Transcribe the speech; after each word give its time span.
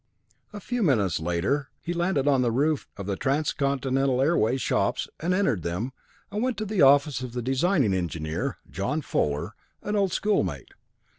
A 0.51 0.59
few 0.59 0.81
minutes 0.81 1.19
later 1.19 1.69
he 1.79 1.93
landed 1.93 2.27
on 2.27 2.41
the 2.41 2.49
roof 2.51 2.87
of 2.97 3.05
the 3.05 3.15
Transcontinental 3.15 4.19
Airways 4.19 4.59
shops, 4.59 5.07
entered 5.21 5.61
them, 5.61 5.93
and 6.31 6.41
went 6.41 6.57
to 6.57 6.65
the 6.65 6.81
office 6.81 7.21
of 7.21 7.33
the 7.33 7.41
Designing 7.43 7.93
Engineer, 7.93 8.57
John 8.67 9.01
Fuller, 9.03 9.53
an 9.83 9.95
old 9.95 10.11
schoolmate. 10.11 10.69